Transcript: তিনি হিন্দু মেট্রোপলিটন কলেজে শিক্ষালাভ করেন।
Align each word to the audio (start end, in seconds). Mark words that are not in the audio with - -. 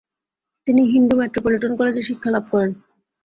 তিনি 0.67 0.81
হিন্দু 0.93 1.13
মেট্রোপলিটন 1.19 1.71
কলেজে 1.79 2.01
শিক্ষালাভ 2.09 2.43
করেন। 2.51 2.71